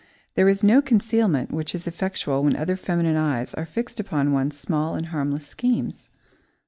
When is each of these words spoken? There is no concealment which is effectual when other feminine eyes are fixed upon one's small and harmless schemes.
There 0.33 0.49
is 0.49 0.63
no 0.63 0.81
concealment 0.81 1.51
which 1.51 1.75
is 1.75 1.85
effectual 1.85 2.43
when 2.43 2.55
other 2.55 2.75
feminine 2.75 3.17
eyes 3.17 3.53
are 3.53 3.67
fixed 3.67 3.99
upon 3.99 4.31
one's 4.31 4.57
small 4.57 4.95
and 4.95 5.05
harmless 5.05 5.45
schemes. 5.45 6.09